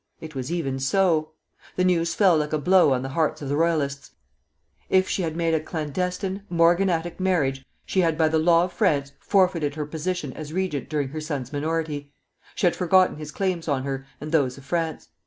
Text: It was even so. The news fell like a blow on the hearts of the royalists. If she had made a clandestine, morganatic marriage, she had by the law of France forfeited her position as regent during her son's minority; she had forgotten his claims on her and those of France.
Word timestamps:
It 0.19 0.33
was 0.33 0.51
even 0.51 0.79
so. 0.79 1.33
The 1.75 1.83
news 1.83 2.15
fell 2.15 2.35
like 2.37 2.53
a 2.53 2.57
blow 2.57 2.91
on 2.91 3.03
the 3.03 3.09
hearts 3.13 3.43
of 3.43 3.49
the 3.49 3.55
royalists. 3.55 4.09
If 4.89 5.07
she 5.07 5.21
had 5.21 5.35
made 5.35 5.53
a 5.53 5.59
clandestine, 5.59 6.41
morganatic 6.49 7.19
marriage, 7.19 7.63
she 7.85 7.99
had 7.99 8.17
by 8.17 8.27
the 8.27 8.39
law 8.39 8.63
of 8.63 8.73
France 8.73 9.11
forfeited 9.19 9.75
her 9.75 9.85
position 9.85 10.33
as 10.33 10.53
regent 10.53 10.89
during 10.89 11.09
her 11.09 11.21
son's 11.21 11.53
minority; 11.53 12.11
she 12.55 12.65
had 12.65 12.75
forgotten 12.75 13.17
his 13.17 13.31
claims 13.31 13.67
on 13.67 13.83
her 13.83 14.07
and 14.19 14.31
those 14.31 14.57
of 14.57 14.65
France. 14.65 15.09